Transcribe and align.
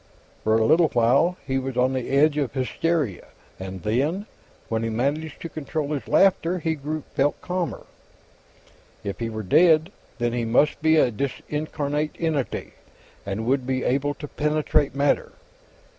For 0.43 0.55
a 0.57 0.65
little 0.65 0.87
while, 0.93 1.37
he 1.45 1.59
was 1.59 1.77
on 1.77 1.93
the 1.93 2.09
edge 2.09 2.35
of 2.35 2.53
hysteria 2.55 3.27
and 3.59 3.83
then, 3.83 4.25
when 4.67 4.81
he 4.81 4.89
managed 4.89 5.39
to 5.43 5.47
control 5.47 5.89
his 5.91 6.07
laughter, 6.07 6.57
he 6.57 6.75
felt 7.13 7.39
calmer. 7.39 7.85
If 9.03 9.19
he 9.19 9.29
were 9.29 9.43
dead, 9.43 9.91
then 10.17 10.33
he 10.33 10.43
must 10.43 10.81
be 10.81 10.95
a 10.97 11.11
discarnate 11.11 12.15
entity, 12.17 12.73
and 13.27 13.45
would 13.45 13.67
be 13.67 13.83
able 13.83 14.15
to 14.15 14.27
penetrate 14.27 14.95
matter. 14.95 15.33